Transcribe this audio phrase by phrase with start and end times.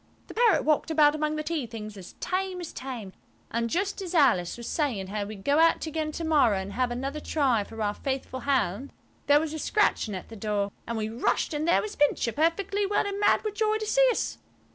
[0.25, 3.13] The parrot walked about among the tea things as tame as tame.
[3.51, 6.89] And just as Alice was saying how we'd go out again to morrow and have
[6.89, 8.91] another try for our faithful hound
[9.27, 13.05] there was a scratching at the door, and we rushed–and there was Pincher, perfectly well
[13.05, 14.39] and mad with joy to see us.